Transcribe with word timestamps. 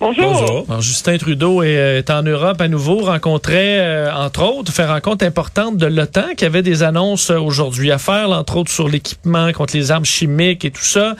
Bonjour. 0.00 0.64
Alors, 0.66 0.80
Justin 0.80 1.18
Trudeau 1.18 1.62
est, 1.62 1.98
est 1.98 2.10
en 2.10 2.22
Europe 2.22 2.58
à 2.62 2.68
nouveau, 2.68 3.00
rencontrait, 3.00 3.80
euh, 3.80 4.10
entre 4.10 4.42
autres, 4.42 4.72
fait 4.72 4.86
rencontre 4.86 5.26
importante 5.26 5.76
de 5.76 5.84
l'OTAN 5.84 6.34
qui 6.38 6.46
avait 6.46 6.62
des 6.62 6.82
annonces 6.82 7.28
euh, 7.28 7.38
aujourd'hui 7.38 7.92
à 7.92 7.98
faire, 7.98 8.28
là, 8.28 8.38
entre 8.38 8.56
autres 8.56 8.70
sur 8.70 8.88
l'équipement 8.88 9.52
contre 9.52 9.76
les 9.76 9.90
armes 9.90 10.06
chimiques 10.06 10.64
et 10.64 10.70
tout 10.70 10.80
ça. 10.80 11.16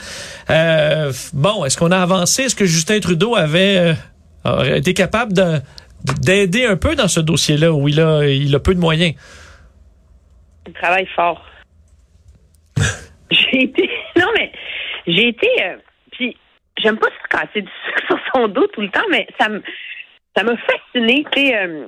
Euh, 0.48 1.12
bon, 1.34 1.66
est-ce 1.66 1.76
qu'on 1.76 1.90
a 1.90 1.98
avancé? 1.98 2.44
Est-ce 2.44 2.56
que 2.56 2.64
Justin 2.64 3.00
Trudeau 3.00 3.36
avait 3.36 3.94
euh, 4.46 4.74
été 4.74 4.94
capable 4.94 5.34
de 5.34 5.60
d'aider 6.22 6.64
un 6.64 6.76
peu 6.76 6.96
dans 6.96 7.08
ce 7.08 7.20
dossier-là 7.20 7.74
où 7.74 7.86
il 7.86 8.00
a, 8.00 8.26
il 8.26 8.54
a 8.54 8.60
peu 8.60 8.74
de 8.74 8.80
moyens? 8.80 9.14
Il 10.66 10.72
travaille 10.72 11.06
fort. 11.14 11.44
j'ai 13.30 13.64
été. 13.64 13.90
Non, 14.16 14.28
mais 14.34 14.50
j'ai 15.06 15.28
été. 15.28 15.48
J'aime 16.78 16.98
pas 16.98 17.08
se 17.08 17.28
casser 17.28 17.62
du 17.62 17.70
sucre 17.84 18.06
sur 18.06 18.20
son 18.34 18.48
dos 18.48 18.66
tout 18.68 18.80
le 18.80 18.90
temps, 18.90 19.06
mais 19.10 19.26
ça 19.38 19.48
me 19.48 19.62
ça 20.36 20.44
m'a 20.44 20.56
fasciné. 20.56 21.24
Euh, 21.36 21.86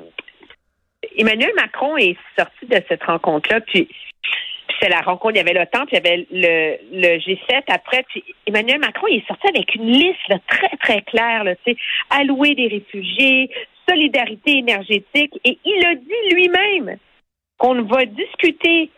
Emmanuel 1.16 1.52
Macron 1.56 1.96
est 1.96 2.16
sorti 2.38 2.66
de 2.66 2.80
cette 2.88 3.02
rencontre-là, 3.04 3.60
puis, 3.60 3.84
puis 3.86 4.76
c'est 4.80 4.88
la 4.88 5.00
rencontre, 5.00 5.34
il 5.34 5.38
y 5.38 5.40
avait 5.40 5.52
l'OTAN, 5.52 5.86
puis 5.86 5.96
il 5.96 6.04
y 6.04 6.08
avait 6.08 6.26
le, 6.30 6.76
le 6.92 7.18
G7 7.18 7.62
après, 7.68 8.04
puis 8.08 8.24
Emmanuel 8.46 8.78
Macron 8.78 9.06
il 9.08 9.18
est 9.18 9.26
sorti 9.26 9.48
avec 9.48 9.74
une 9.74 9.90
liste 9.90 10.32
très, 10.46 10.76
très 10.80 11.02
claire, 11.02 11.44
là, 11.44 11.54
allouer 12.10 12.54
des 12.54 12.68
réfugiés, 12.68 13.50
solidarité 13.88 14.58
énergétique, 14.58 15.38
et 15.44 15.58
il 15.64 15.86
a 15.86 15.94
dit 15.94 16.34
lui-même 16.34 16.98
qu'on 17.58 17.82
va 17.82 18.04
discuter 18.04 18.90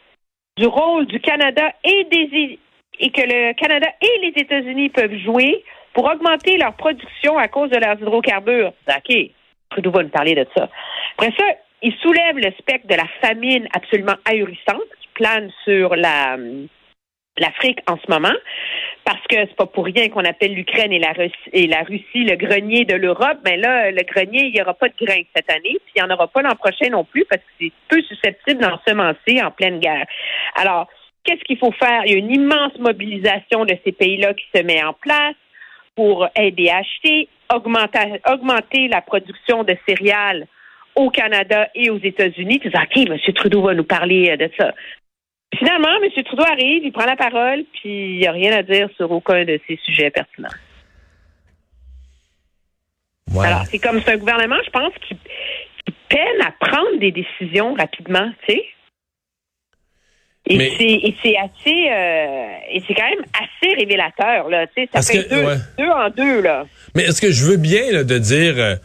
du 0.56 0.66
rôle 0.66 1.06
du 1.06 1.20
Canada 1.20 1.72
et 1.84 2.04
des 2.04 2.58
et 3.00 3.10
que 3.10 3.22
le 3.22 3.52
Canada 3.54 3.88
et 4.00 4.20
les 4.22 4.42
États-Unis 4.42 4.90
peuvent 4.90 5.16
jouer 5.18 5.64
pour 5.92 6.04
augmenter 6.04 6.56
leur 6.56 6.74
production 6.74 7.38
à 7.38 7.48
cause 7.48 7.70
de 7.70 7.76
leurs 7.76 8.00
hydrocarbures. 8.00 8.72
OK, 8.88 9.16
Trudeau 9.70 9.90
va 9.90 10.02
nous 10.02 10.08
parler 10.08 10.34
de 10.34 10.46
ça. 10.56 10.68
Après 11.16 11.32
ça, 11.38 11.44
il 11.82 11.94
soulève 12.02 12.36
le 12.36 12.52
spectre 12.58 12.88
de 12.88 12.94
la 12.94 13.06
famine 13.20 13.68
absolument 13.74 14.16
ahurissante 14.24 14.88
qui 15.00 15.08
plane 15.14 15.50
sur 15.64 15.94
la 15.96 16.36
l'Afrique 17.38 17.80
en 17.88 17.96
ce 17.96 18.10
moment, 18.10 18.34
parce 19.04 19.22
que 19.28 19.36
c'est 19.36 19.56
pas 19.56 19.66
pour 19.66 19.84
rien 19.84 20.08
qu'on 20.08 20.24
appelle 20.24 20.54
l'Ukraine 20.54 20.92
et 20.92 20.98
la 20.98 21.12
Russie 21.12 21.34
et 21.52 21.66
la 21.66 21.82
Russie 21.82 22.24
le 22.24 22.36
grenier 22.36 22.84
de 22.84 22.94
l'Europe. 22.94 23.38
Mais 23.44 23.56
là, 23.56 23.90
le 23.90 24.02
grenier, 24.02 24.44
il 24.44 24.52
n'y 24.52 24.62
aura 24.62 24.74
pas 24.74 24.88
de 24.88 24.94
grain 25.04 25.20
cette 25.34 25.50
année, 25.50 25.76
puis 25.84 25.92
il 25.96 26.02
n'y 26.02 26.08
en 26.08 26.14
aura 26.14 26.28
pas 26.28 26.42
l'an 26.42 26.54
prochain 26.54 26.90
non 26.90 27.04
plus, 27.04 27.24
parce 27.24 27.42
que 27.42 27.48
c'est 27.60 27.72
peu 27.88 28.00
susceptible 28.02 28.60
d'ensemencer 28.60 29.42
en 29.42 29.50
pleine 29.50 29.80
guerre. 29.80 30.06
Alors, 30.54 30.88
qu'est-ce 31.24 31.42
qu'il 31.44 31.58
faut 31.58 31.72
faire? 31.72 32.02
Il 32.06 32.12
y 32.12 32.14
a 32.14 32.18
une 32.18 32.30
immense 32.30 32.78
mobilisation 32.78 33.64
de 33.64 33.76
ces 33.84 33.92
pays-là 33.92 34.34
qui 34.34 34.44
se 34.54 34.62
met 34.62 34.82
en 34.82 34.92
place 34.92 35.34
pour 35.96 36.28
aider 36.36 36.68
à 36.68 36.78
acheter, 36.78 37.28
augmenter, 37.52 38.20
augmenter 38.28 38.88
la 38.88 39.00
production 39.00 39.64
de 39.64 39.76
céréales 39.88 40.46
au 40.96 41.10
Canada 41.10 41.68
et 41.74 41.90
aux 41.90 41.98
États-Unis. 41.98 42.60
Tu 42.60 42.68
dis, 42.68 42.76
OK, 42.76 43.10
M. 43.10 43.34
Trudeau 43.34 43.62
va 43.62 43.74
nous 43.74 43.84
parler 43.84 44.30
euh, 44.30 44.36
de 44.36 44.50
ça. 44.58 44.72
Finalement, 45.56 45.88
M. 46.02 46.24
Trudeau 46.24 46.44
arrive, 46.44 46.84
il 46.84 46.92
prend 46.92 47.06
la 47.06 47.16
parole, 47.16 47.64
puis 47.74 48.14
il 48.14 48.18
n'y 48.18 48.26
a 48.26 48.32
rien 48.32 48.52
à 48.52 48.62
dire 48.62 48.88
sur 48.96 49.10
aucun 49.10 49.44
de 49.44 49.60
ces 49.66 49.78
sujets 49.84 50.10
pertinents. 50.10 50.48
Ouais. 53.32 53.46
Alors, 53.46 53.64
c'est 53.66 53.78
comme 53.78 54.00
c'est 54.00 54.12
un 54.12 54.18
gouvernement, 54.18 54.58
je 54.64 54.70
pense, 54.70 54.92
qui, 55.06 55.16
qui 55.16 55.94
peine 56.08 56.42
à 56.42 56.52
prendre 56.52 56.98
des 56.98 57.12
décisions 57.12 57.74
rapidement, 57.74 58.30
tu 58.46 58.54
sais. 58.54 58.64
Et 60.46 60.58
Mais- 60.58 60.72
c'est 61.22 61.36
assez 61.38 61.88
euh, 61.90 62.46
et 62.70 62.82
c'est 62.86 62.94
quand 62.94 63.08
même 63.08 63.24
assez 63.32 63.74
révélateur 63.76 64.50
là, 64.50 64.66
tu 64.66 64.74
sais, 64.74 64.82
ça 64.82 64.88
Parce 64.94 65.10
fait 65.10 65.24
que- 65.24 65.30
deux, 65.30 65.44
ouais. 65.46 65.56
deux 65.78 65.88
en 65.88 66.10
deux 66.10 66.42
là. 66.42 66.66
Mais 66.94 67.04
est-ce 67.04 67.20
que 67.22 67.30
je 67.32 67.44
veux 67.46 67.56
bien 67.56 67.90
là, 67.90 68.04
de 68.04 68.18
dire 68.18 68.54
euh, 68.58 68.76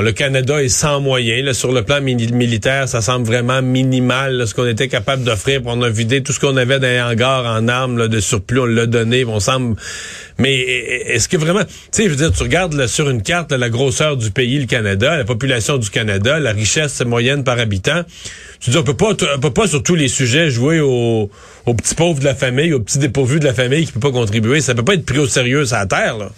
le 0.00 0.12
Canada 0.12 0.62
est 0.62 0.68
sans 0.68 1.00
moyens 1.00 1.56
sur 1.56 1.72
le 1.72 1.82
plan 1.82 2.00
militaire, 2.00 2.88
ça 2.88 3.00
semble 3.00 3.26
vraiment 3.26 3.62
minimal 3.62 4.46
ce 4.46 4.54
qu'on 4.54 4.66
était 4.66 4.88
capable 4.88 5.24
d'offrir. 5.24 5.60
On 5.66 5.82
a 5.82 5.90
vidé 5.90 6.22
tout 6.22 6.32
ce 6.32 6.40
qu'on 6.40 6.56
avait 6.56 6.78
dans 6.78 6.86
les 6.86 7.00
hangars 7.00 7.44
en 7.46 7.68
armes 7.68 7.98
là, 7.98 8.08
de 8.08 8.20
surplus, 8.20 8.60
on 8.60 8.66
l'a 8.66 8.86
donné. 8.86 9.24
On 9.24 9.40
semble. 9.40 9.76
Mais 10.38 10.54
est-ce 10.54 11.28
que 11.28 11.36
vraiment, 11.36 11.64
tu 11.64 11.70
sais, 11.92 12.04
je 12.04 12.08
veux 12.08 12.16
dire, 12.16 12.32
tu 12.32 12.42
regardes 12.42 12.86
sur 12.86 13.08
une 13.08 13.22
carte 13.22 13.52
la 13.52 13.70
grosseur 13.70 14.16
du 14.16 14.30
pays, 14.30 14.58
le 14.58 14.66
Canada, 14.66 15.16
la 15.16 15.24
population 15.24 15.78
du 15.78 15.90
Canada, 15.90 16.38
la 16.40 16.52
richesse 16.52 17.00
moyenne 17.04 17.44
par 17.44 17.58
habitant. 17.58 18.02
Tu 18.60 18.70
dis, 18.70 18.78
on 18.78 18.82
peut 18.82 18.96
pas, 18.96 19.10
on 19.36 19.40
peut 19.40 19.52
pas 19.52 19.66
sur 19.66 19.82
tous 19.82 19.94
les 19.94 20.08
sujets 20.08 20.50
jouer 20.50 20.80
aux, 20.80 21.30
petits 21.66 21.94
pauvres 21.94 22.20
de 22.20 22.24
la 22.24 22.34
famille, 22.34 22.72
aux 22.72 22.80
petits 22.80 22.98
dépourvus 22.98 23.40
de 23.40 23.44
la 23.44 23.54
famille 23.54 23.86
qui 23.86 23.92
peut 23.92 24.00
pas 24.00 24.12
contribuer. 24.12 24.60
Ça 24.60 24.74
peut 24.74 24.84
pas 24.84 24.94
être 24.94 25.06
pris 25.06 25.18
au 25.18 25.26
sérieux 25.26 25.72
à 25.72 25.86
terre 25.86 26.18
là. 26.18 26.30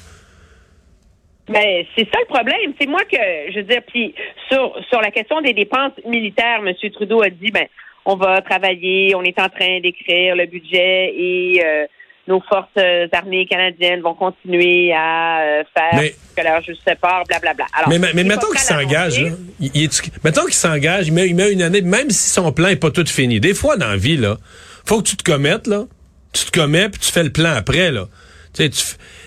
Ben, 1.49 1.85
c'est 1.97 2.05
ça 2.13 2.19
le 2.21 2.27
problème. 2.27 2.73
C'est 2.81 2.89
moi 2.89 3.03
que, 3.05 3.17
je 3.53 3.57
veux 3.59 3.63
dire, 3.65 3.83
puis 3.87 4.15
sur, 4.51 4.75
sur 4.89 5.01
la 5.01 5.11
question 5.11 5.41
des 5.41 5.53
dépenses 5.53 5.93
militaires, 6.05 6.61
M. 6.67 6.73
Trudeau 6.93 7.23
a 7.23 7.31
dit, 7.31 7.51
ben, 7.53 7.67
on 8.05 8.17
va 8.17 8.41
travailler, 8.41 9.15
on 9.15 9.23
est 9.23 9.39
en 9.39 9.49
train 9.49 9.81
d'écrire 9.81 10.35
le 10.37 10.47
budget 10.47 11.13
et 11.17 11.63
euh, 11.65 11.87
nos 12.29 12.41
forces 12.41 12.67
euh, 12.79 13.07
armées 13.13 13.47
canadiennes 13.47 14.01
vont 14.01 14.15
continuer 14.15 14.93
à 14.93 15.41
euh, 15.41 15.65
faire 15.77 16.01
Mais- 16.01 16.15
ce 16.31 16.35
que 16.35 16.43
leur 16.43 16.63
juste 16.63 16.95
part, 17.01 17.23
blablabla. 17.29 17.67
Alors, 17.73 17.89
Mais, 17.91 17.99
mais, 17.99 18.09
mais 18.15 18.25
mettons 18.25 18.49
qu'il 18.51 18.59
s'engage, 18.59 19.21
là. 19.21 19.31
Il, 19.61 19.89
mettons 20.25 20.45
qu'il 20.45 20.55
s'engage, 20.55 21.07
il 21.09 21.13
met, 21.13 21.29
il 21.29 21.35
met 21.37 21.53
une 21.53 21.63
année, 21.63 21.81
même 21.83 22.11
si 22.11 22.29
son 22.31 22.53
plan 22.53 22.69
est 22.69 22.77
pas 22.81 22.91
tout 22.91 23.07
fini. 23.07 23.39
Des 23.41 23.55
fois, 23.55 23.77
dans 23.77 23.89
la 23.89 23.97
vie, 23.97 24.17
là, 24.17 24.37
faut 24.85 24.99
que 25.03 25.09
tu 25.09 25.17
te 25.17 25.23
commettes, 25.25 25.67
là. 25.69 25.85
Tu 26.33 26.45
te 26.45 26.51
commets, 26.51 26.89
puis 26.89 27.01
tu 27.01 27.11
fais 27.13 27.23
le 27.23 27.31
plan 27.33 27.55
après, 27.57 27.91
là. 27.93 28.07
Tu 28.55 28.65
sais, 28.65 28.71
tu 28.71 28.83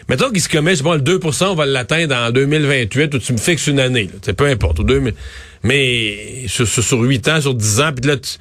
mettons 0.10 0.30
qu'il 0.30 0.42
se 0.42 0.50
commet, 0.50 0.72
je 0.72 0.76
sais 0.78 0.84
pas, 0.84 0.96
le 0.98 1.02
2% 1.02 1.46
on 1.52 1.56
va 1.56 1.66
l'atteindre 1.66 2.16
en 2.16 2.32
2028, 2.32 3.14
ou 3.16 3.20
tu 3.20 3.34
me 3.34 3.38
fixes 3.38 3.68
une 3.68 3.80
année, 3.80 4.10
là. 4.28 4.34
Peu 4.34 4.46
importe, 4.46 4.80
ou 4.80 4.84
2000. 4.84 5.14
Mais 5.64 6.48
sur, 6.48 6.68
sur, 6.68 6.84
sur 6.84 7.00
8 7.00 7.28
ans, 7.30 7.42
sur 7.42 7.54
10 7.54 7.82
ans, 7.82 7.92
puis 7.96 8.10
là, 8.10 8.18
tu- 8.18 8.38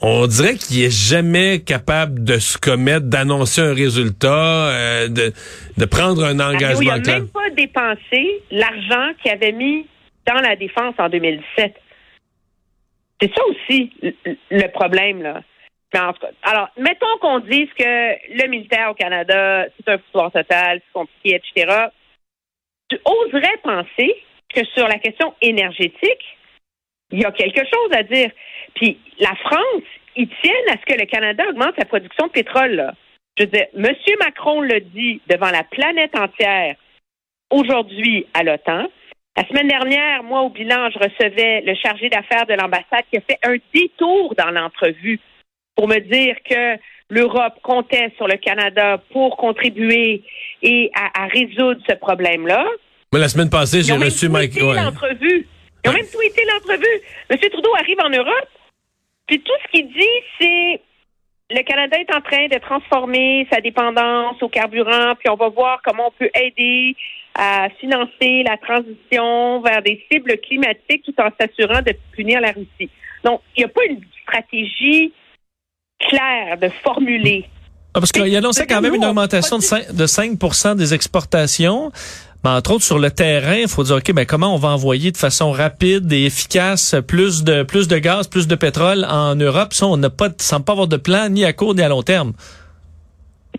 on 0.00 0.26
dirait 0.28 0.54
qu'il 0.54 0.80
est 0.84 0.90
jamais 0.96 1.58
capable 1.60 2.22
de 2.22 2.38
se 2.38 2.56
commettre, 2.56 3.06
d'annoncer 3.06 3.60
un 3.62 3.74
résultat, 3.74 4.68
euh, 4.68 5.08
de, 5.08 5.32
de 5.76 5.84
prendre 5.84 6.24
un 6.24 6.34
Mario, 6.34 6.58
il 6.60 6.64
engagement 6.64 6.96
n'a 6.98 7.12
même 7.18 7.28
pas 7.28 7.50
dépensé 7.56 8.42
l'argent 8.52 9.12
qu'il 9.20 9.32
avait 9.32 9.50
mis 9.52 9.86
dans 10.26 10.40
la 10.40 10.54
défense 10.54 10.94
en 10.98 11.08
2017. 11.08 11.74
C'est 13.20 13.34
ça 13.34 13.42
aussi 13.50 13.90
le 14.52 14.70
problème, 14.72 15.22
là. 15.22 15.42
En 15.94 16.12
tout 16.12 16.20
cas, 16.20 16.32
alors, 16.42 16.68
mettons 16.76 17.16
qu'on 17.20 17.38
dise 17.40 17.68
que 17.78 17.84
le 18.34 18.48
militaire 18.48 18.90
au 18.90 18.94
Canada, 18.94 19.66
c'est 19.76 19.88
un 19.90 19.98
pouvoir 19.98 20.30
total, 20.30 20.80
c'est 20.84 20.92
compliqué, 20.92 21.36
etc. 21.36 21.86
Tu 22.90 22.98
oserais 23.04 23.56
penser 23.62 24.22
que 24.54 24.64
sur 24.66 24.86
la 24.86 24.98
question 24.98 25.34
énergétique, 25.40 26.36
il 27.10 27.20
y 27.20 27.24
a 27.24 27.32
quelque 27.32 27.60
chose 27.60 27.92
à 27.92 28.02
dire. 28.02 28.30
Puis 28.74 28.98
la 29.18 29.34
France, 29.36 29.82
ils 30.16 30.28
tiennent 30.42 30.68
à 30.68 30.78
ce 30.78 30.94
que 30.94 30.98
le 30.98 31.06
Canada 31.06 31.44
augmente 31.48 31.74
sa 31.78 31.86
production 31.86 32.26
de 32.26 32.32
pétrole. 32.32 32.72
Là. 32.72 32.94
Je 33.38 33.44
veux 33.44 33.50
dire, 33.50 33.66
M. 33.74 33.94
Macron 34.20 34.60
le 34.60 34.80
dit 34.80 35.20
devant 35.28 35.50
la 35.50 35.64
planète 35.64 36.16
entière 36.16 36.76
aujourd'hui 37.50 38.26
à 38.34 38.42
l'OTAN. 38.42 38.88
La 39.36 39.46
semaine 39.46 39.68
dernière, 39.68 40.24
moi, 40.24 40.42
au 40.42 40.50
bilan, 40.50 40.90
je 40.90 40.98
recevais 40.98 41.60
le 41.60 41.74
chargé 41.76 42.08
d'affaires 42.08 42.46
de 42.46 42.54
l'ambassade 42.54 43.04
qui 43.10 43.18
a 43.18 43.20
fait 43.20 43.38
un 43.44 43.56
détour 43.72 44.34
dans 44.34 44.50
l'entrevue 44.50 45.20
pour 45.78 45.86
me 45.86 46.00
dire 46.00 46.34
que 46.44 46.76
l'Europe 47.08 47.54
comptait 47.62 48.12
sur 48.16 48.26
le 48.26 48.36
Canada 48.36 49.00
pour 49.12 49.36
contribuer 49.36 50.24
et 50.60 50.90
à, 50.92 51.22
à 51.22 51.26
résoudre 51.28 51.80
ce 51.88 51.94
problème-là. 51.94 52.66
Moi, 53.12 53.20
la 53.20 53.28
semaine 53.28 53.48
passée, 53.48 53.82
j'ai 53.82 53.94
reçu 53.94 54.28
Mike. 54.28 54.54
tweeté 54.54 54.66
ouais. 54.66 54.74
l'entrevue. 54.74 55.46
Ils 55.84 55.90
ont 55.90 55.92
même 55.92 56.06
tweeté 56.12 56.42
l'entrevue. 56.52 57.00
M. 57.30 57.38
Trudeau 57.38 57.74
arrive 57.76 57.98
en 58.04 58.10
Europe, 58.10 58.48
puis 59.28 59.38
tout 59.40 59.52
ce 59.64 59.70
qu'il 59.70 59.86
dit, 59.86 60.18
c'est 60.40 60.80
le 61.50 61.62
Canada 61.62 61.96
est 61.96 62.12
en 62.12 62.22
train 62.22 62.48
de 62.48 62.58
transformer 62.58 63.46
sa 63.52 63.60
dépendance 63.60 64.42
au 64.42 64.48
carburant, 64.48 65.14
puis 65.16 65.30
on 65.30 65.36
va 65.36 65.48
voir 65.48 65.80
comment 65.84 66.08
on 66.08 66.12
peut 66.18 66.30
aider 66.34 66.96
à 67.36 67.68
financer 67.78 68.42
la 68.42 68.56
transition 68.56 69.60
vers 69.60 69.80
des 69.82 70.04
cibles 70.10 70.38
climatiques 70.38 71.04
tout 71.04 71.14
en 71.18 71.30
s'assurant 71.40 71.82
de 71.82 71.92
punir 72.16 72.40
la 72.40 72.50
Russie. 72.50 72.90
Donc, 73.22 73.42
il 73.56 73.60
n'y 73.60 73.64
a 73.64 73.68
pas 73.68 73.84
une 73.84 74.00
stratégie 74.24 75.12
claire 75.98 76.58
de 76.58 76.68
formuler. 76.82 77.44
Ah, 77.94 78.00
parce 78.00 78.12
qu'il 78.12 78.36
annonçait 78.36 78.66
quand 78.66 78.80
même 78.80 78.94
une 78.94 79.04
augmentation 79.04 79.58
de 79.58 79.62
5, 79.62 79.92
de 79.92 80.06
5 80.06 80.76
des 80.76 80.94
exportations. 80.94 81.90
Mais 82.44 82.50
entre 82.50 82.74
autres, 82.74 82.84
sur 82.84 82.98
le 82.98 83.10
terrain, 83.10 83.56
il 83.56 83.68
faut 83.68 83.82
dire, 83.82 83.96
OK, 83.96 84.12
ben, 84.12 84.24
comment 84.24 84.54
on 84.54 84.58
va 84.58 84.68
envoyer 84.68 85.10
de 85.10 85.16
façon 85.16 85.50
rapide 85.50 86.12
et 86.12 86.26
efficace 86.26 86.94
plus 87.06 87.42
de, 87.42 87.64
plus 87.64 87.88
de 87.88 87.98
gaz, 87.98 88.28
plus 88.28 88.46
de 88.46 88.54
pétrole 88.54 89.04
en 89.04 89.34
Europe? 89.34 89.72
Ça, 89.72 89.86
on 89.86 89.96
n'a 89.96 90.10
pas, 90.10 90.28
semble 90.38 90.64
pas 90.64 90.72
avoir 90.72 90.86
de 90.86 90.96
plan 90.96 91.28
ni 91.28 91.44
à 91.44 91.52
court 91.52 91.74
ni 91.74 91.82
à 91.82 91.88
long 91.88 92.02
terme? 92.02 92.34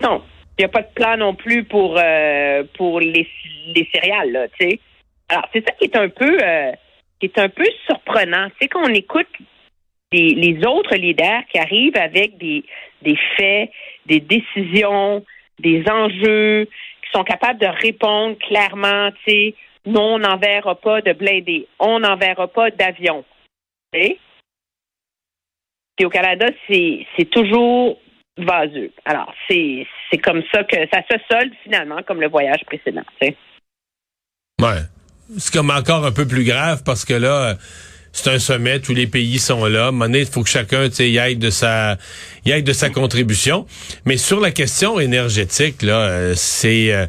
Non. 0.02 0.22
Il 0.58 0.62
n'y 0.62 0.66
a 0.66 0.70
pas 0.70 0.82
de 0.82 0.94
plan 0.94 1.18
non 1.18 1.36
plus 1.36 1.64
pour 1.64 1.98
euh, 1.98 2.64
pour 2.78 3.00
les, 3.00 3.28
les 3.74 3.88
céréales, 3.94 4.32
là, 4.32 4.48
tu 4.60 4.70
sais. 4.70 4.80
Alors, 5.30 5.46
c'est 5.54 5.64
ça 5.66 5.72
qui 5.80 5.86
est 5.86 5.96
un 5.96 6.10
peu 6.10 6.38
euh, 6.42 6.72
qui 7.20 7.28
est 7.28 7.38
un 7.38 7.50
peu 7.50 7.66
surprenant. 7.86 8.48
C'est 8.62 8.68
qu'on 8.68 8.94
écoute 8.94 9.28
les, 10.12 10.66
autres 10.66 10.96
leaders 10.96 11.44
qui 11.52 11.60
arrivent 11.60 11.98
avec 11.98 12.38
des, 12.38 12.64
faits, 13.38 13.70
des 14.06 14.20
décisions, 14.20 15.24
des 15.60 15.84
enjeux, 15.90 16.66
qui 16.66 17.12
sont 17.14 17.24
capables 17.24 17.60
de 17.60 17.68
répondre 17.68 18.38
clairement, 18.38 19.12
tu 19.26 19.32
sais, 19.32 19.56
non, 19.86 20.16
on 20.16 20.20
n'enverra 20.20 20.76
pas 20.76 21.02
de 21.02 21.14
blindés, 21.14 21.68
on 21.80 22.00
n'enverra 22.00 22.48
pas 22.48 22.70
d'avions. 22.72 23.24
Et 23.94 24.18
au 26.04 26.10
Canada, 26.10 26.48
c'est 26.68 27.30
toujours 27.32 28.00
vaseux. 28.38 28.92
Alors, 29.06 29.34
c'est 29.50 29.86
comme 30.24 30.44
ça 30.52 30.64
que 30.64 30.78
ça 30.92 31.02
se 31.10 31.18
solde 31.30 31.54
finalement 31.64 32.02
comme 32.04 32.22
le 32.22 32.30
voyage 32.30 32.64
précédent. 32.66 33.04
Tu 33.22 33.36
Ouais. 34.62 34.82
C'est 35.38 35.54
comme 35.54 35.70
encore 35.70 36.06
un 36.06 36.12
peu 36.12 36.28
plus 36.28 36.44
grave 36.44 36.84
parce 36.84 37.06
que 37.06 37.14
là, 37.14 37.56
c'est 38.22 38.30
un 38.32 38.40
sommet, 38.40 38.80
tous 38.80 38.94
les 38.94 39.08
pays 39.08 39.40
sont 39.40 39.66
là. 39.66 39.92
Donné, 39.92 40.20
il 40.20 40.26
faut 40.26 40.44
que 40.44 40.50
chacun 40.50 40.90
y 41.00 41.20
aille 41.20 41.38
de 41.38 41.50
sa 41.50 41.98
y 42.46 42.52
aille 42.52 42.64
de 42.64 42.74
sa 42.74 42.90
contribution. 42.90 43.66
Mais 44.06 44.18
sur 44.18 44.40
la 44.40 44.52
question 44.52 45.00
énergétique, 45.00 45.82
là, 45.82 46.00
euh, 46.00 46.34
c'est 46.36 46.92
euh, 46.92 47.06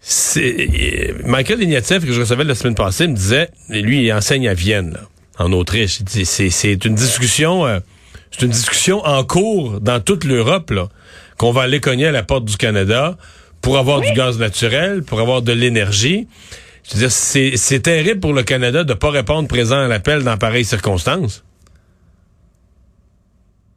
c'est 0.00 1.14
Michael 1.24 1.62
Ignatieff 1.62 2.04
que 2.04 2.12
je 2.12 2.20
recevais 2.20 2.44
la 2.44 2.54
semaine 2.54 2.74
passée 2.74 3.06
me 3.06 3.14
disait, 3.14 3.48
lui 3.68 4.04
il 4.04 4.12
enseigne 4.12 4.48
à 4.48 4.54
Vienne, 4.54 4.98
en 5.38 5.52
Autriche. 5.52 6.00
C'est 6.06 6.84
une 6.84 6.94
discussion, 6.94 7.64
euh, 7.66 7.78
c'est 8.30 8.44
une 8.44 8.50
discussion 8.50 9.04
en 9.04 9.24
cours 9.24 9.80
dans 9.80 10.00
toute 10.00 10.24
l'Europe 10.24 10.72
qu'on 11.38 11.52
va 11.52 11.62
aller 11.62 11.80
cogner 11.80 12.06
à 12.06 12.12
la 12.12 12.24
porte 12.24 12.44
du 12.44 12.56
Canada 12.56 13.16
pour 13.60 13.78
avoir 13.78 14.00
du 14.00 14.12
gaz 14.12 14.38
naturel, 14.38 15.02
pour 15.02 15.20
avoir 15.20 15.40
de 15.40 15.52
l'énergie. 15.52 16.26
Je 16.84 16.94
veux 16.94 17.00
dire, 17.00 17.10
c'est 17.10 17.80
terrible 17.80 18.20
pour 18.20 18.32
le 18.32 18.42
Canada 18.42 18.84
de 18.84 18.92
ne 18.92 18.98
pas 18.98 19.10
répondre 19.10 19.48
présent 19.48 19.80
à 19.80 19.88
l'appel 19.88 20.24
dans 20.24 20.36
pareilles 20.36 20.64
circonstances. 20.64 21.44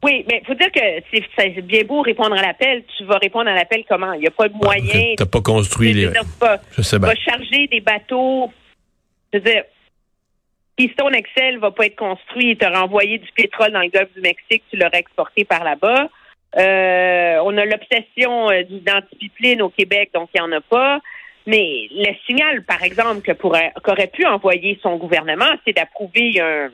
Oui, 0.02 0.24
mais 0.28 0.40
il 0.42 0.46
faut 0.46 0.54
dire 0.54 0.70
que 0.70 0.80
c'est 1.36 1.62
bien 1.62 1.82
beau 1.84 2.02
répondre 2.02 2.34
à 2.36 2.42
l'appel. 2.42 2.84
Tu 2.96 3.04
vas 3.04 3.18
répondre 3.18 3.48
à 3.48 3.54
l'appel 3.54 3.84
comment? 3.88 4.12
Il 4.12 4.20
n'y 4.20 4.26
a 4.26 4.30
pas 4.30 4.48
de 4.48 4.54
ah, 4.54 4.64
moyen. 4.64 5.14
Tu 5.16 5.22
n'as 5.22 5.26
pas 5.26 5.40
construit 5.40 5.92
les. 5.92 6.10
je 6.76 6.82
sais 6.82 7.00
pas. 7.00 7.14
charger 7.14 7.66
des 7.68 7.80
bateaux. 7.80 8.52
Je 9.32 9.38
veux 9.38 9.44
dire, 9.44 9.64
Keystone 10.76 11.14
Excel 11.14 11.58
va 11.58 11.70
pas 11.70 11.86
être 11.86 11.96
construit. 11.96 12.50
Il 12.50 12.56
t'aurait 12.56 12.76
envoyé 12.76 13.18
du 13.18 13.28
pétrole 13.34 13.72
dans 13.72 13.80
le 13.80 13.88
golfe 13.88 14.12
du 14.14 14.20
Mexique. 14.20 14.62
Tu 14.70 14.76
l'aurais 14.76 14.98
exporté 14.98 15.44
par 15.44 15.64
là-bas. 15.64 16.08
Euh, 16.56 17.40
on 17.42 17.56
a 17.58 17.64
l'obsession 17.64 18.50
euh, 18.50 18.62
du 18.62 18.80
pipeline 19.18 19.62
au 19.62 19.68
Québec, 19.70 20.10
donc 20.14 20.30
il 20.34 20.40
n'y 20.40 20.46
en 20.46 20.56
a 20.56 20.60
pas. 20.60 21.00
Mais 21.46 21.88
le 21.92 22.12
signal, 22.26 22.64
par 22.64 22.82
exemple, 22.82 23.20
que 23.22 23.32
qu'aurait 23.32 24.10
pu 24.12 24.26
envoyer 24.26 24.78
son 24.82 24.96
gouvernement, 24.96 25.50
c'est 25.64 25.74
d'approuver 25.74 26.40
un, 26.40 26.70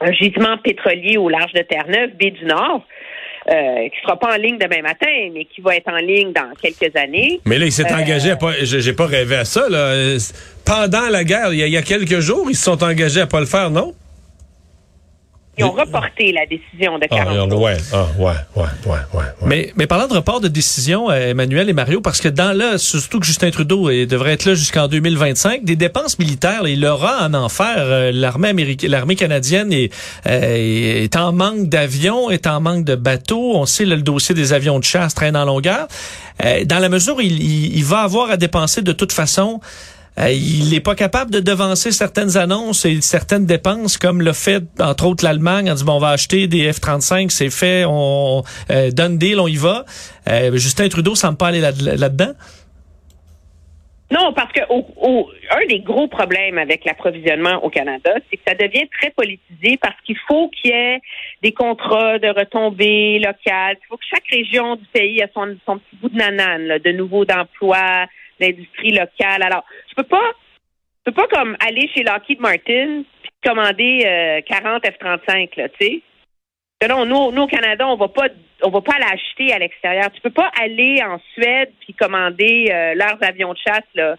un 0.00 0.12
gisement 0.12 0.58
pétrolier 0.58 1.16
au 1.16 1.28
large 1.28 1.52
de 1.52 1.62
Terre-Neuve, 1.62 2.10
baie 2.18 2.30
du 2.30 2.44
Nord, 2.44 2.86
euh, 3.50 3.88
qui 3.88 4.00
sera 4.02 4.18
pas 4.18 4.34
en 4.34 4.36
ligne 4.36 4.58
demain 4.58 4.82
matin, 4.82 5.30
mais 5.32 5.46
qui 5.46 5.62
va 5.62 5.76
être 5.76 5.88
en 5.88 5.96
ligne 5.96 6.32
dans 6.32 6.52
quelques 6.60 6.94
années. 6.96 7.40
Mais 7.46 7.58
là, 7.58 7.64
il 7.64 7.72
s'est 7.72 7.90
engagé 7.92 8.30
à 8.32 8.36
pas, 8.36 8.52
j'ai 8.62 8.92
pas 8.92 9.06
rêvé 9.06 9.36
à 9.36 9.44
ça, 9.44 9.68
là. 9.68 10.16
Pendant 10.66 11.08
la 11.08 11.24
guerre, 11.24 11.52
il 11.52 11.60
y, 11.60 11.62
a, 11.62 11.66
il 11.66 11.72
y 11.72 11.78
a 11.78 11.82
quelques 11.82 12.20
jours, 12.20 12.46
ils 12.50 12.56
se 12.56 12.64
sont 12.64 12.84
engagés 12.84 13.22
à 13.22 13.26
pas 13.26 13.40
le 13.40 13.46
faire, 13.46 13.70
non? 13.70 13.94
Ils 15.58 15.64
ont 15.64 15.72
reporté 15.72 16.32
la 16.32 16.46
décision 16.46 16.98
de 16.98 17.06
40 17.06 17.50
ah, 17.50 17.56
ouais, 17.56 17.76
ah, 17.92 18.06
ouais, 18.18 18.32
ouais, 18.54 18.64
ouais, 18.86 18.98
ouais, 19.14 19.24
Mais, 19.44 19.72
mais 19.76 19.86
parlant 19.86 20.06
de 20.06 20.14
report 20.14 20.40
de 20.40 20.48
décision, 20.48 21.10
euh, 21.10 21.30
Emmanuel 21.30 21.68
et 21.68 21.72
Mario, 21.72 22.00
parce 22.00 22.20
que 22.20 22.28
dans 22.28 22.56
là, 22.56 22.78
surtout 22.78 23.18
que 23.18 23.26
Justin 23.26 23.50
Trudeau 23.50 23.90
devrait 24.06 24.32
être 24.32 24.44
là 24.44 24.54
jusqu'en 24.54 24.86
2025, 24.86 25.64
des 25.64 25.74
dépenses 25.74 26.18
militaires, 26.18 26.66
il 26.66 26.84
aura 26.86 27.26
en 27.26 27.34
enfer. 27.34 27.74
Euh, 27.76 28.12
l'armée 28.12 28.48
américaine, 28.48 28.90
l'armée 28.90 29.16
canadienne 29.16 29.72
est, 29.72 29.92
euh, 30.26 31.02
est 31.02 31.16
en 31.16 31.32
manque 31.32 31.68
d'avions, 31.68 32.30
est 32.30 32.46
en 32.46 32.60
manque 32.60 32.84
de 32.84 32.94
bateaux. 32.94 33.56
On 33.56 33.66
sait 33.66 33.84
le 33.84 33.96
dossier 33.96 34.34
des 34.34 34.52
avions 34.52 34.78
de 34.78 34.84
chasse 34.84 35.14
traîne 35.14 35.36
en 35.36 35.44
longueur. 35.44 35.88
dans 36.66 36.78
la 36.78 36.88
mesure 36.88 37.16
où 37.16 37.20
il, 37.20 37.76
il 37.76 37.84
va 37.84 38.00
avoir 38.02 38.30
à 38.30 38.36
dépenser 38.36 38.82
de 38.82 38.92
toute 38.92 39.12
façon 39.12 39.60
euh, 40.18 40.30
il 40.32 40.70
n'est 40.70 40.80
pas 40.80 40.94
capable 40.94 41.30
de 41.30 41.40
devancer 41.40 41.92
certaines 41.92 42.36
annonces 42.36 42.84
et 42.84 43.00
certaines 43.00 43.46
dépenses, 43.46 43.98
comme 43.98 44.20
le 44.20 44.32
fait, 44.32 44.64
entre 44.80 45.06
autres, 45.06 45.24
l'Allemagne, 45.24 45.70
en 45.70 45.74
disant, 45.74 45.86
bon, 45.86 45.92
on 45.94 46.00
va 46.00 46.10
acheter 46.10 46.48
des 46.48 46.72
F-35, 46.72 47.30
c'est 47.30 47.50
fait, 47.50 47.84
on 47.86 48.42
euh, 48.70 48.90
donne 48.90 49.18
deal, 49.18 49.38
on 49.38 49.46
y 49.46 49.56
va. 49.56 49.84
Euh, 50.28 50.52
Justin 50.56 50.88
Trudeau 50.88 51.14
semble 51.14 51.36
pas 51.36 51.48
aller 51.48 51.60
là-dedans. 51.60 52.32
non, 54.10 54.32
parce 54.32 54.52
que 54.52 54.60
un 54.60 55.66
des 55.68 55.80
gros 55.80 56.08
problèmes 56.08 56.58
avec 56.58 56.84
l'approvisionnement 56.84 57.62
au 57.64 57.70
Canada, 57.70 58.10
c'est 58.28 58.38
que 58.38 58.42
ça 58.46 58.54
devient 58.54 58.88
très 59.00 59.10
politisé 59.10 59.78
parce 59.80 59.96
qu'il 60.04 60.16
faut 60.26 60.48
qu'il 60.48 60.72
y 60.72 60.74
ait 60.74 61.00
des 61.42 61.52
contrats 61.52 62.18
de 62.18 62.28
retombées 62.28 63.20
locales. 63.20 63.76
Il 63.82 63.86
faut 63.88 63.96
que 63.96 64.04
chaque 64.10 64.26
région 64.30 64.76
du 64.76 64.84
pays 64.92 65.20
ait 65.20 65.30
son, 65.32 65.56
son 65.64 65.78
petit 65.78 65.96
bout 66.02 66.08
de 66.08 66.16
nanane, 66.16 66.78
de 66.78 66.90
nouveaux 66.90 67.24
emplois, 67.30 68.06
d'industrie 68.40 68.92
locale. 68.92 69.42
Alors, 69.42 69.64
peux 70.02 70.08
pas, 70.08 70.32
je 71.06 71.10
peux 71.10 71.12
pas 71.12 71.26
comme 71.28 71.56
aller 71.60 71.88
chez 71.94 72.02
Lockheed 72.02 72.40
Martin 72.40 73.02
puis 73.22 73.30
commander 73.44 74.42
40 74.46 74.84
euh, 74.84 74.90
F-35 74.90 75.56
là, 75.56 75.68
tu 75.68 75.86
sais. 75.86 76.02
Non, 76.88 77.04
nous, 77.04 77.32
nous, 77.32 77.42
au 77.42 77.46
Canada, 77.48 77.88
on 77.88 77.96
va 77.96 78.06
pas, 78.06 78.28
on 78.62 78.70
va 78.70 78.80
pas 78.80 78.98
l'acheter 79.00 79.52
à 79.52 79.58
l'extérieur. 79.58 80.12
Tu 80.12 80.20
peux 80.20 80.30
pas 80.30 80.48
aller 80.60 81.02
en 81.02 81.18
Suède 81.34 81.72
puis 81.80 81.92
commander 81.92 82.68
euh, 82.70 82.94
leurs 82.94 83.20
avions 83.20 83.52
de 83.52 83.58
chasse 83.58 83.82
là, 83.94 84.16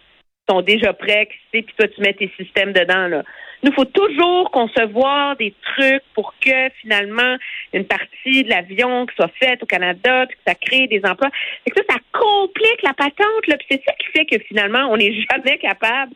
sont 0.49 0.61
déjà 0.61 0.93
prêts, 0.93 1.29
puis 1.51 1.63
toi 1.77 1.87
tu 1.87 2.01
mets 2.01 2.13
tes 2.13 2.31
systèmes 2.37 2.73
dedans 2.73 3.07
là. 3.07 3.23
Nous, 3.63 3.73
faut 3.73 3.85
toujours 3.85 4.51
concevoir 4.51 5.35
des 5.35 5.53
trucs 5.61 6.03
pour 6.13 6.33
que 6.39 6.69
finalement 6.81 7.35
une 7.73 7.85
partie 7.85 8.43
de 8.43 8.49
l'avion 8.49 9.05
qui 9.05 9.15
soit 9.15 9.31
faite 9.39 9.61
au 9.61 9.65
Canada, 9.65 10.25
puis 10.27 10.37
que 10.37 10.43
ça 10.47 10.55
crée 10.55 10.87
des 10.87 11.01
emplois. 11.03 11.29
Que 11.69 11.75
ça, 11.75 11.95
ça 11.95 11.99
complique 12.13 12.81
la 12.83 12.93
patente. 12.93 13.47
Là. 13.47 13.57
Puis 13.57 13.67
c'est 13.69 13.83
ça 13.85 13.93
qui 13.99 14.07
fait 14.15 14.25
que 14.25 14.43
finalement, 14.45 14.87
on 14.89 14.97
n'est 14.97 15.13
jamais 15.31 15.57
capable 15.57 16.13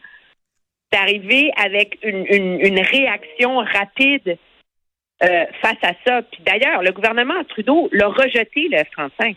d'arriver 0.92 1.52
avec 1.58 1.98
une, 2.04 2.26
une, 2.30 2.80
réaction 2.80 3.58
rapide 3.58 4.38
euh, 5.24 5.46
face 5.62 5.78
à 5.82 5.94
ça. 6.06 6.22
Puis 6.22 6.44
d'ailleurs, 6.46 6.82
le 6.82 6.92
gouvernement 6.92 7.44
Trudeau 7.50 7.90
l'a 7.92 8.08
rejeté, 8.08 8.70
le 8.70 8.78
F-35. 8.78 9.36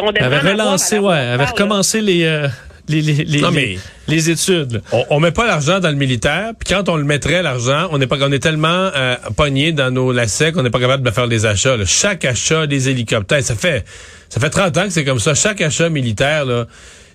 On 0.00 0.08
avait 0.08 0.38
relancé, 0.38 0.98
ouais, 0.98 1.16
avait 1.16 1.46
recommencé 1.46 2.00
les, 2.00 2.24
euh, 2.24 2.46
les, 2.88 3.02
les, 3.02 3.24
les, 3.24 3.78
les, 4.08 4.30
études. 4.30 4.82
On, 4.92 5.04
on 5.10 5.20
met 5.20 5.30
pas 5.30 5.46
l'argent 5.46 5.80
dans 5.80 5.90
le 5.90 5.96
militaire, 5.96 6.52
puis 6.58 6.74
quand 6.74 6.88
on 6.88 6.96
le 6.96 7.04
mettrait 7.04 7.42
l'argent, 7.42 7.88
on 7.92 8.00
est 8.00 8.06
pas 8.06 8.16
on 8.20 8.32
est 8.32 8.38
tellement 8.38 8.90
euh, 8.94 9.16
pogné 9.36 9.72
dans 9.72 9.90
nos 9.90 10.12
lacets 10.12 10.52
qu'on 10.52 10.62
n'est 10.62 10.70
pas 10.70 10.80
capable 10.80 11.04
de 11.04 11.10
faire 11.10 11.28
des 11.28 11.46
achats. 11.46 11.76
Chaque 11.84 12.24
achat 12.24 12.66
des 12.66 12.88
hélicoptères, 12.88 13.42
ça 13.42 13.54
fait 13.54 13.84
ça 14.28 14.40
fait 14.40 14.50
30 14.50 14.76
ans 14.76 14.84
que 14.84 14.90
c'est 14.90 15.04
comme 15.04 15.18
ça. 15.20 15.34
Chaque 15.34 15.60
achat 15.60 15.88
militaire, 15.88 16.44
là, 16.44 16.66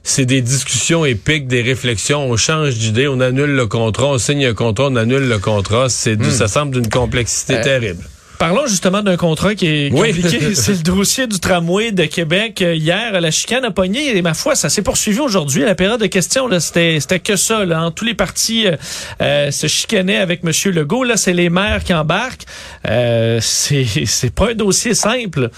c'est 0.04 0.26
des 0.26 0.42
discussions 0.42 1.06
épiques, 1.06 1.48
des 1.48 1.62
réflexions. 1.62 2.26
On 2.30 2.36
change 2.38 2.76
d'idée, 2.76 3.08
on 3.08 3.20
annule 3.20 3.56
le 3.56 3.68
contrat, 3.68 4.08
on 4.08 4.18
signe 4.18 4.46
un 4.46 4.54
contrat, 4.54 4.88
on 4.88 4.96
annule 4.96 5.28
le 5.28 5.40
contrat. 5.40 5.90
C'est 5.90 6.18
hmm. 6.18 6.30
ça 6.30 6.48
semble 6.48 6.74
d'une 6.74 6.90
complexité 6.90 7.56
euh, 7.56 7.64
terrible. 7.64 8.04
Parlons 8.40 8.66
justement 8.68 9.02
d'un 9.02 9.18
contrat 9.18 9.56
qui 9.56 9.68
est 9.68 9.90
compliqué. 9.90 10.56
c'est 10.56 10.74
le 10.74 10.84
dossier 10.84 11.28
du 11.28 11.40
tramway 11.40 11.92
de 11.92 12.06
Québec. 12.06 12.62
Hier, 12.62 13.20
la 13.20 13.32
chicane 13.32 13.64
a 13.66 13.72
pogné 13.72 14.16
et 14.16 14.22
ma 14.22 14.34
foi, 14.34 14.56
ça 14.56 14.70
s'est 14.70 14.84
poursuivi 14.84 15.20
aujourd'hui. 15.20 15.64
La 15.64 15.76
période 15.76 16.02
de 16.02 16.08
questions, 16.08 16.50
c'était, 16.60 17.00
c'était 17.00 17.20
que 17.20 17.36
ça. 17.36 17.66
Là. 17.66 17.90
Tous 17.96 18.06
les 18.06 18.16
partis 18.16 18.68
euh, 18.68 18.76
euh, 19.22 19.52
se 19.52 19.68
chicanaient 19.68 20.18
avec 20.18 20.42
M. 20.44 20.52
Legault. 20.74 21.04
Là, 21.04 21.18
c'est 21.18 21.34
les 21.34 21.50
maires 21.50 21.84
qui 21.84 21.94
embarquent. 21.94 22.46
Euh, 22.88 23.40
c'est, 23.40 23.84
c'est 24.06 24.34
pas 24.34 24.52
un 24.52 24.56
dossier 24.56 24.94
simple. 24.94 25.50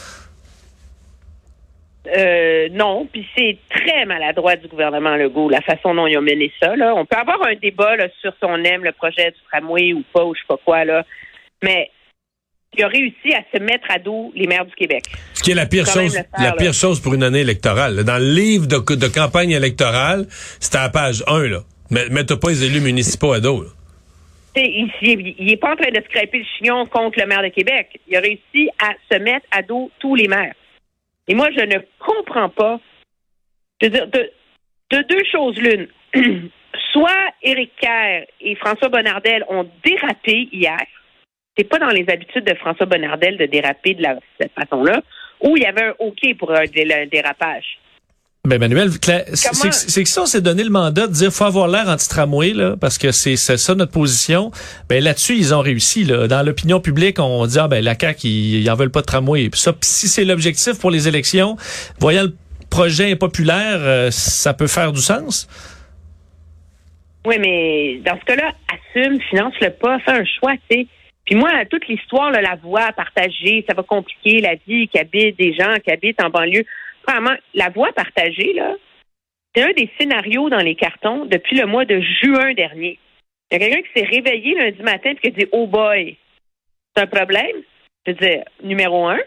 Euh, 2.16 2.70
non, 2.72 3.08
puis 3.12 3.28
c'est 3.36 3.58
très 3.70 4.06
maladroit 4.06 4.56
du 4.56 4.68
gouvernement 4.68 5.16
Legault, 5.16 5.50
la 5.50 5.62
façon 5.62 5.96
dont 5.96 6.06
ils 6.06 6.18
ont 6.18 6.22
mené 6.22 6.52
ça. 6.62 6.76
Là. 6.76 6.94
On 6.96 7.06
peut 7.06 7.18
avoir 7.18 7.48
un 7.48 7.56
débat 7.56 7.96
là, 7.96 8.08
sur 8.22 8.32
si 8.32 8.44
on 8.44 8.64
aime 8.64 8.84
le 8.84 8.92
projet 8.92 9.32
du 9.32 9.38
tramway 9.52 9.94
ou 9.94 10.04
pas, 10.14 10.24
ou 10.24 10.36
je 10.36 10.40
sais 10.40 10.46
pas 10.48 10.60
quoi, 10.64 10.86
là. 10.86 11.04
Mais 11.64 11.90
qui 12.76 12.84
a 12.84 12.88
réussi 12.88 13.34
à 13.34 13.42
se 13.54 13.62
mettre 13.62 13.90
à 13.90 14.00
dos 14.00 14.32
les 14.36 14.48
maires 14.48 14.66
du 14.66 14.76
Québec. 14.76 15.04
Ce 15.34 15.42
qui 15.42 15.52
est 15.52 15.56
la 15.56 15.66
pire 15.66 15.86
chose, 15.86 16.18
la 16.38 16.52
pire 16.54 16.74
chose 16.74 17.00
pour 17.00 17.14
une 17.14 17.24
année 17.24 17.42
électorale. 17.42 18.04
Dans 18.04 18.18
le 18.18 18.34
livre 18.34 18.68
de, 18.68 19.08
campagne 19.08 19.52
électorale, 19.52 20.26
c'était 20.60 20.78
à 20.78 20.90
page 20.90 21.24
1, 21.28 21.48
là. 21.48 21.60
Mais, 21.92 22.06
mais 22.10 22.24
pas 22.26 22.50
les 22.50 22.66
élus 22.66 22.82
municipaux 22.82 23.34
à 23.34 23.40
dos, 23.40 23.66
Il, 24.56 24.92
il 25.02 25.52
est 25.52 25.58
pas 25.58 25.74
en 25.74 25.76
train 25.76 25.92
de 25.92 26.04
scraper 26.10 26.40
le 26.40 26.46
chignon 26.58 26.86
contre 26.88 27.20
le 27.20 27.28
maire 27.28 27.44
de 27.44 27.50
Québec. 27.50 28.00
Il 28.08 28.16
a 28.18 28.20
réussi 28.20 28.70
à 28.80 28.92
se 29.12 29.20
mettre 29.20 29.46
à 29.52 29.62
dos 29.62 29.92
tous 30.00 30.16
les 30.16 30.28
maires. 30.28 30.56
Et 31.28 31.36
moi, 31.36 31.50
je 31.56 31.64
ne 31.64 31.80
comprends 32.00 32.50
pas. 32.50 32.80
Je 33.82 33.88
veux 33.88 33.92
dire, 33.92 34.08
de, 34.08 34.32
de 34.92 35.02
deux 35.08 35.24
choses 35.32 35.58
l'une. 35.58 35.88
Soit 36.92 37.32
Éric 37.42 37.72
Kerr 37.80 38.26
et 38.42 38.56
François 38.56 38.90
Bonnardel 38.90 39.44
ont 39.50 39.70
dérapé 39.84 40.50
hier, 40.52 40.86
c'est 41.58 41.64
pas 41.64 41.80
dans 41.80 41.90
les 41.90 42.06
habitudes 42.10 42.46
de 42.46 42.54
François 42.56 42.86
Bonnardel 42.86 43.38
de 43.38 43.46
déraper 43.46 43.94
de, 43.94 44.04
cette 44.40 44.54
façon-là. 44.54 45.02
où 45.42 45.56
il 45.58 45.64
y 45.64 45.66
avait 45.66 45.84
un 45.84 45.94
OK 46.00 46.38
pour 46.38 46.52
un, 46.52 46.66
dé- 46.66 46.88
un 46.94 47.08
dérapage. 47.08 47.80
Ben 48.46 48.60
Manuel, 48.60 48.90
c'est 48.92 50.04
que 50.04 50.10
ça, 50.10 50.22
on 50.22 50.26
s'est 50.28 50.42
donné 50.42 50.64
le 50.64 50.70
mandat 50.70 51.08
de 51.08 51.14
dire 51.14 51.32
faut 51.32 51.46
avoir 51.46 51.68
l'air 51.68 51.90
anti-tramway, 51.90 52.54
là, 52.54 52.76
parce 52.80 53.00
que 53.00 53.12
c'est 53.12 53.38
ça 53.38 53.74
notre 53.74 53.92
position. 53.92 54.52
Ben 54.88 55.04
là-dessus, 55.04 55.36
ils 55.36 55.56
ont 55.56 55.62
réussi. 55.62 56.04
Là. 56.04 56.28
Dans 56.28 56.46
l'opinion 56.46 56.80
publique, 56.80 57.18
on 57.20 57.48
dit 57.48 57.58
ah 57.58 57.68
ben 57.68 57.84
la 57.84 57.96
CAQ, 58.00 58.28
ils, 58.28 58.62
ils 58.62 58.70
en 58.70 58.76
veulent 58.76 58.92
pas 58.92 59.02
de 59.02 59.08
tramway. 59.08 59.50
Puis 59.50 59.60
ça, 59.60 59.74
si 59.82 60.08
c'est 60.08 60.26
l'objectif 60.26 60.80
pour 60.80 60.92
les 60.92 61.08
élections, 61.08 61.58
voyant 62.00 62.24
le 62.24 62.36
projet 62.70 63.12
impopulaire, 63.12 63.80
euh, 63.80 64.12
ça 64.12 64.54
peut 64.54 64.68
faire 64.68 64.92
du 64.92 65.02
sens? 65.02 65.48
Oui, 67.26 67.38
mais 67.40 68.00
dans 68.06 68.20
ce 68.20 68.26
cas-là, 68.26 68.52
assume, 68.72 69.20
finance-le 69.30 69.72
pas, 69.72 69.98
fais 70.06 70.12
un 70.12 70.26
choix, 70.40 70.54
tu 70.70 70.82
sais. 70.82 70.88
Puis 71.26 71.36
moi, 71.36 71.66
toute 71.66 71.88
l'histoire, 71.88 72.32
la 72.32 72.56
voie 72.56 72.92
partagée, 72.92 73.66
ça 73.68 73.74
va 73.76 73.84
compliquer 73.84 74.42
la 74.42 74.56
vie 74.68 74.88
qui 74.88 75.00
habite 75.00 75.38
des 75.38 75.54
gens 75.54 75.76
qui 75.84 75.92
habitent 75.92 76.22
en 76.22 76.30
banlieue. 76.30 76.66
Vraiment, 77.08 77.36
la 77.54 77.70
voie 77.70 77.92
partagée, 77.94 78.54
là, 78.54 78.76
c'est 79.54 79.64
un 79.64 79.74
des 79.74 79.90
scénarios 79.98 80.50
dans 80.50 80.60
les 80.60 80.76
cartons 80.76 81.26
depuis 81.26 81.58
le 81.58 81.66
mois 81.66 81.86
de 81.86 82.00
juin 82.00 82.54
dernier. 82.54 83.00
Il 83.50 83.54
y 83.54 83.64
a 83.64 83.68
quelqu'un 83.68 83.82
qui 83.82 84.00
s'est 84.00 84.08
réveillé 84.08 84.56
lundi 84.56 84.82
matin 84.82 85.12
et 85.12 85.16
qui 85.16 85.28
a 85.28 85.32
dit 85.32 85.48
Oh 85.52 85.66
boy, 85.68 86.18
c'est 86.96 87.04
un 87.04 87.08
problème. 87.08 87.62
Je 88.06 88.12
veux 88.12 88.18
dire, 88.18 88.44
numéro 88.62 89.08
un. 89.08 89.20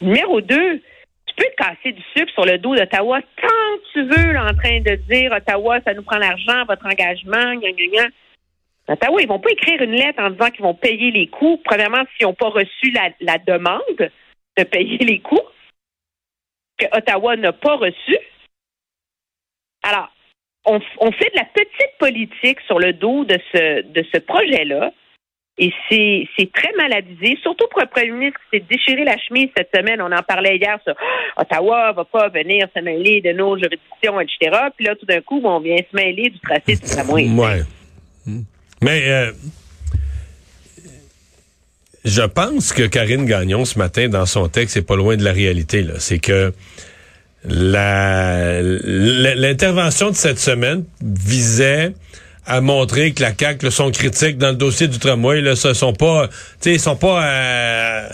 Numéro 0.00 0.40
deux, 0.40 0.80
tu 1.26 1.34
peux 1.36 1.44
te 1.44 1.56
casser 1.56 1.92
du 1.92 2.02
sucre 2.16 2.32
sur 2.32 2.44
le 2.44 2.58
dos 2.58 2.74
d'Ottawa 2.74 3.20
tant 3.40 3.48
que 3.48 3.92
tu 3.92 4.02
veux, 4.02 4.32
là, 4.32 4.46
en 4.46 4.54
train 4.54 4.80
de 4.80 4.94
dire 5.10 5.32
Ottawa, 5.32 5.80
ça 5.84 5.94
nous 5.94 6.02
prend 6.02 6.18
l'argent, 6.18 6.64
votre 6.66 6.86
engagement, 6.86 7.54
gna, 7.56 7.72
gna. 7.72 8.08
Ottawa, 8.92 9.22
ils 9.22 9.28
vont 9.28 9.38
pas 9.38 9.50
écrire 9.50 9.80
une 9.80 9.92
lettre 9.92 10.22
en 10.22 10.30
disant 10.30 10.50
qu'ils 10.50 10.64
vont 10.64 10.74
payer 10.74 11.10
les 11.10 11.28
coûts. 11.28 11.60
Premièrement, 11.64 12.04
s'ils 12.16 12.26
n'ont 12.26 12.34
pas 12.34 12.50
reçu 12.50 12.90
la, 13.20 13.38
demande 13.38 14.10
de 14.58 14.64
payer 14.64 14.98
les 14.98 15.20
coûts, 15.20 15.40
que 16.76 16.86
Ottawa 16.96 17.36
n'a 17.36 17.52
pas 17.52 17.76
reçu. 17.76 18.18
Alors, 19.82 20.10
on, 20.66 20.80
fait 20.80 21.30
de 21.30 21.36
la 21.36 21.46
petite 21.46 21.98
politique 21.98 22.60
sur 22.66 22.78
le 22.78 22.92
dos 22.92 23.24
de 23.24 23.38
ce, 23.52 23.82
de 23.82 24.18
projet-là. 24.18 24.92
Et 25.58 25.70
c'est 25.88 26.52
très 26.52 26.72
mal 26.76 26.92
avisé, 26.94 27.38
surtout 27.42 27.66
pour 27.70 27.82
un 27.82 27.86
premier 27.86 28.10
ministre 28.10 28.40
qui 28.50 28.58
s'est 28.58 28.64
déchiré 28.68 29.04
la 29.04 29.18
chemise 29.18 29.48
cette 29.56 29.70
semaine. 29.74 30.00
On 30.00 30.10
en 30.10 30.22
parlait 30.22 30.56
hier 30.56 30.78
sur 30.82 30.94
Ah, 31.36 31.42
Ottawa 31.42 31.92
va 31.92 32.04
pas 32.04 32.28
venir 32.28 32.68
se 32.74 32.80
mêler 32.80 33.20
de 33.20 33.32
nos 33.32 33.56
juridictions, 33.56 34.20
etc. 34.20 34.68
Puis 34.76 34.86
là, 34.86 34.96
tout 34.96 35.06
d'un 35.06 35.20
coup, 35.20 35.40
on 35.44 35.60
vient 35.60 35.76
se 35.76 35.94
mêler 35.94 36.30
du 36.30 36.40
tracé 36.40 36.76
du 36.76 36.80
tramway. 36.80 37.28
Ouais. 37.28 37.62
Mais 38.82 39.04
euh, 39.06 39.32
je 42.04 42.22
pense 42.22 42.72
que 42.72 42.82
Karine 42.82 43.26
Gagnon, 43.26 43.64
ce 43.64 43.78
matin, 43.78 44.08
dans 44.08 44.26
son 44.26 44.48
texte, 44.48 44.74
c'est 44.74 44.82
pas 44.82 44.96
loin 44.96 45.16
de 45.16 45.22
la 45.24 45.30
réalité. 45.32 45.86
C'est 45.98 46.18
que 46.18 46.52
l'intervention 47.44 50.10
de 50.10 50.16
cette 50.16 50.40
semaine 50.40 50.84
visait 51.00 51.94
à 52.44 52.60
montrer 52.60 53.12
que 53.12 53.22
la 53.22 53.32
CAQ 53.38 53.66
là, 53.66 53.70
sont 53.70 53.92
critiques 53.92 54.36
dans 54.36 54.50
le 54.50 54.56
dossier 54.56 54.88
du 54.88 54.98
tramway. 54.98 55.40
Là, 55.40 55.54
ce 55.54 55.74
sont 55.74 55.92
pas, 55.92 56.28
ils 56.64 56.80
sont 56.80 56.96
pas 56.96 57.24
euh, 57.24 58.08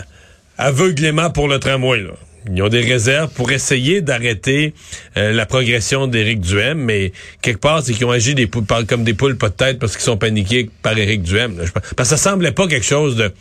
aveuglément 0.57 1.31
pour 1.31 1.47
le 1.47 1.57
tramway. 1.59 2.01
Là. 2.01 2.11
Ils 2.51 2.61
ont 2.61 2.69
des 2.69 2.81
réserves 2.81 3.31
pour 3.33 3.51
essayer 3.51 4.01
d'arrêter 4.01 4.73
euh, 5.17 5.33
la 5.33 5.45
progression 5.45 6.07
d'Éric 6.07 6.41
Duhem, 6.41 6.77
mais 6.77 7.11
quelque 7.41 7.59
part, 7.59 7.83
c'est 7.83 7.93
qu'ils 7.93 8.05
ont 8.05 8.11
agi 8.11 8.35
des 8.35 8.47
poules, 8.47 8.65
comme 8.87 9.03
des 9.03 9.13
poules 9.13 9.37
pas 9.37 9.49
de 9.49 9.55
tête 9.55 9.79
parce 9.79 9.93
qu'ils 9.93 10.05
sont 10.05 10.17
paniqués 10.17 10.69
par 10.81 10.97
Éric 10.97 11.23
Duhem. 11.23 11.57
là. 11.57 11.65
Parce 11.95 12.09
que 12.09 12.17
ça 12.17 12.17
semblait 12.17 12.51
pas 12.51 12.67
quelque 12.67 12.85
chose 12.85 13.15
de 13.15 13.31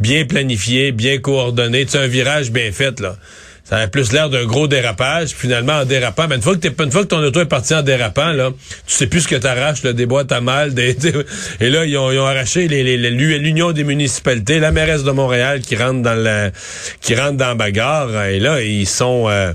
bien 0.00 0.24
planifié, 0.24 0.92
bien 0.92 1.18
coordonné. 1.18 1.84
C'est 1.86 1.98
un 1.98 2.06
virage 2.06 2.50
bien 2.50 2.72
fait, 2.72 2.98
là. 3.00 3.16
Ça 3.64 3.76
avait 3.76 3.88
plus 3.88 4.12
l'air 4.12 4.28
d'un 4.28 4.44
gros 4.44 4.66
dérapage. 4.66 5.30
Finalement, 5.30 5.74
en 5.74 5.84
dérapant, 5.84 6.26
mais 6.28 6.36
une 6.36 6.42
fois 6.42 6.56
que 6.56 6.66
une 6.66 7.06
ton 7.06 7.22
auto 7.22 7.40
est 7.40 7.46
parti 7.46 7.74
en 7.74 7.82
dérapant, 7.82 8.32
là, 8.32 8.50
tu 8.86 8.94
sais 8.94 9.06
plus 9.06 9.22
ce 9.22 9.28
que 9.28 9.36
t'arraches, 9.36 9.82
là, 9.84 9.92
des 9.92 10.06
boîtes 10.06 10.32
à 10.32 10.40
mal, 10.40 10.74
des, 10.74 10.96
et 11.60 11.70
là, 11.70 11.84
ils 11.86 11.96
ont, 11.96 12.26
arraché 12.26 12.66
l'union 12.68 13.72
des 13.72 13.84
municipalités, 13.84 14.58
la 14.58 14.72
mairesse 14.72 15.04
de 15.04 15.12
Montréal 15.12 15.60
qui 15.60 15.76
rentre 15.76 16.02
dans 16.02 16.14
la, 16.14 16.50
qui 17.00 17.14
rentre 17.14 17.36
dans 17.36 17.54
bagarre. 17.54 18.24
Et 18.24 18.40
là, 18.40 18.60
ils 18.62 18.86
sont, 18.86 19.26
euh, 19.28 19.52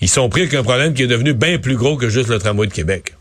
ils 0.00 0.08
sont 0.08 0.28
pris 0.28 0.42
avec 0.42 0.54
un 0.54 0.62
problème 0.62 0.94
qui 0.94 1.02
est 1.02 1.08
devenu 1.08 1.34
bien 1.34 1.58
plus 1.58 1.76
gros 1.76 1.96
que 1.96 2.08
juste 2.08 2.28
le 2.28 2.38
tramway 2.38 2.66
de 2.66 2.72
Québec. 2.72 3.12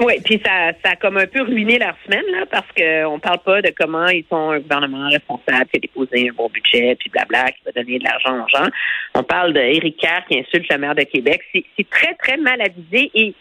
Oui, 0.00 0.14
puis 0.24 0.40
ça, 0.42 0.72
ça 0.82 0.92
a 0.92 0.96
comme 0.96 1.18
un 1.18 1.26
peu 1.26 1.42
ruiné 1.42 1.78
leur 1.78 1.94
semaine, 2.06 2.24
là, 2.32 2.46
parce 2.46 2.66
qu'on 2.72 3.16
ne 3.16 3.20
parle 3.20 3.40
pas 3.40 3.60
de 3.60 3.70
comment 3.78 4.08
ils 4.08 4.24
sont 4.30 4.50
un 4.50 4.58
gouvernement 4.58 5.10
responsable 5.10 5.66
qui 5.66 5.76
a 5.76 5.80
déposé 5.80 6.30
un 6.30 6.32
bon 6.32 6.48
budget, 6.48 6.96
puis 6.98 7.10
blabla, 7.10 7.52
qui 7.52 7.62
va 7.66 7.72
donner 7.72 7.98
de 7.98 8.04
l'argent 8.04 8.42
aux 8.42 8.48
gens. 8.48 8.70
On 9.14 9.22
parle 9.22 9.52
d'Éric 9.52 9.98
Kerr 9.98 10.24
qui 10.26 10.38
insulte 10.38 10.70
la 10.70 10.78
maire 10.78 10.94
de 10.94 11.02
Québec. 11.02 11.42
C'est 11.52 11.90
très, 11.90 12.14
très 12.14 12.38
mal 12.38 12.62
avisé 12.62 13.10
et, 13.14 13.34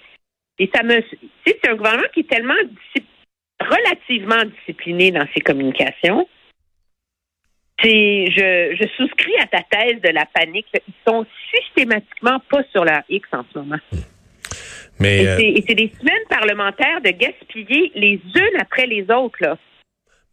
ça 0.75 0.84
me. 0.84 1.01
C'est 1.48 1.66
un 1.70 1.75
gouvernement 1.75 2.08
qui 2.13 2.20
est 2.22 2.30
tellement 2.30 2.54
relativement 3.62 4.44
discipliné 4.44 5.12
dans 5.12 5.25
ses 5.34 5.39
communications. 5.39 6.28
Je, 7.82 8.75
je 8.78 8.88
souscris 8.98 9.38
à 9.39 9.46
ta 9.46 9.62
thèse 9.62 10.01
de 10.01 10.10
la 10.10 10.25
panique. 10.25 10.68
Ils 10.74 10.94
sont 11.08 11.25
systématiquement 11.56 12.42
pas 12.50 12.63
sur 12.74 12.84
leur 12.84 13.04
X 13.08 13.30
en 13.32 13.46
ce 13.54 13.60
moment. 13.60 13.80
Mais, 15.00 15.24
Et 15.24 15.27
euh, 15.27 15.38
c'est- 15.38 15.44
et 15.48 15.63
c'est 15.68 15.75
des 15.75 15.91
semaines 16.00 16.25
parlementaires 16.29 17.01
de 17.03 17.10
gaspiller 17.12 17.91
les 17.96 18.20
unes 18.36 18.62
après 18.62 18.86
les 18.86 19.03
autres. 19.03 19.38
Là. 19.41 19.58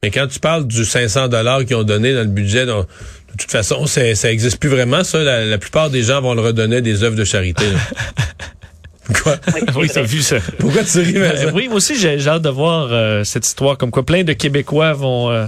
Mais 0.03 0.11
quand 0.11 0.27
tu 0.27 0.39
parles 0.41 0.67
du 0.67 0.85
500 0.85 1.29
dollars 1.29 1.65
qu'ils 1.65 1.77
ont 1.77 1.85
donné 1.85 2.13
dans 2.15 2.21
le 2.23 2.27
budget, 2.27 2.67
donc, 2.67 2.87
de 2.87 3.37
toute 3.43 3.51
façon, 3.51 3.87
ça 3.87 4.31
existe 4.33 4.61
plus 4.61 4.69
vraiment. 4.71 5.05
Ça, 5.05 5.23
la, 5.23 5.45
la 5.45 5.59
plupart 5.59 5.91
des 5.91 6.03
gens 6.03 6.21
vont 6.21 6.35
le 6.35 6.41
redonner 6.43 6.81
des 6.81 7.03
œuvres 7.05 7.17
de 7.17 7.25
charité. 7.25 7.65
Quoi? 9.23 9.37
Oui, 9.77 9.89
t'as 9.93 10.03
vu 10.03 10.19
ça. 10.21 10.39
Pourquoi 10.59 10.83
tu 10.83 10.99
ris 10.99 11.17
Euh, 11.17 11.53
oui, 11.55 11.69
moi 11.69 11.77
aussi, 11.77 11.95
j'ai 11.97 12.19
hâte 12.29 12.43
de 12.43 12.49
voir 12.49 12.89
euh, 12.93 13.23
cette 13.23 13.47
histoire, 13.47 13.79
comme 13.79 13.93
quoi 13.93 14.05
plein 14.05 14.25
de 14.25 14.33
Québécois 14.33 14.95
vont 14.95 15.31
euh, 15.31 15.47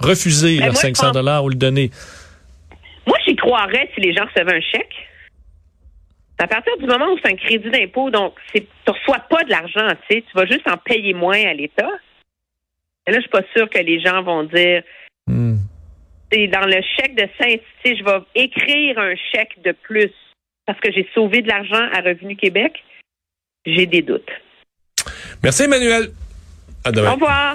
refuser 0.00 0.56
Ben, 0.58 0.64
leurs 0.66 0.72
moi, 0.72 0.80
je 0.82 0.86
500 0.88 1.02
pense- 1.04 1.12
dollars 1.12 1.44
ou 1.44 1.50
le 1.50 1.56
donner. 1.56 1.90
Moi, 3.06 3.18
j'y 3.26 3.36
croirais 3.36 3.90
si 3.94 4.00
les 4.00 4.14
gens 4.14 4.24
recevaient 4.24 4.56
un 4.56 4.60
chèque. 4.60 4.94
À 6.38 6.46
partir 6.46 6.76
du 6.76 6.86
moment 6.86 7.12
où 7.12 7.18
c'est 7.22 7.32
un 7.32 7.36
crédit 7.36 7.70
d'impôt, 7.70 8.10
donc 8.10 8.34
c'est, 8.52 8.60
tu 8.84 8.92
reçois 8.92 9.20
pas 9.30 9.42
de 9.44 9.50
l'argent, 9.50 9.88
tu 10.08 10.16
sais, 10.16 10.22
tu 10.22 10.36
vas 10.36 10.46
juste 10.46 10.68
en 10.68 10.76
payer 10.76 11.14
moins 11.14 11.42
à 11.46 11.54
l'État. 11.54 11.90
Et 13.06 13.12
là, 13.12 13.18
je 13.18 13.22
suis 13.22 13.30
pas 13.30 13.44
sûre 13.56 13.70
que 13.70 13.78
les 13.78 14.00
gens 14.00 14.22
vont 14.22 14.42
dire, 14.42 14.82
c'est 16.30 16.48
dans 16.48 16.66
le 16.66 16.80
chèque 16.96 17.14
de 17.14 17.28
5, 17.38 17.48
tu 17.48 17.60
sais, 17.84 17.96
je 17.96 18.04
vais 18.04 18.18
écrire 18.34 18.98
un 18.98 19.14
chèque 19.32 19.62
de 19.64 19.72
plus 19.72 20.12
parce 20.66 20.78
que 20.80 20.92
j'ai 20.92 21.08
sauvé 21.14 21.42
de 21.42 21.48
l'argent 21.48 21.88
à 21.92 22.00
Revenu 22.00 22.36
Québec. 22.36 22.82
J'ai 23.64 23.86
des 23.86 24.02
doutes. 24.02 24.30
Merci 25.42 25.64
Emmanuel. 25.64 26.10
À 26.84 26.92
demain. 26.92 27.10
Au 27.10 27.14
revoir. 27.14 27.54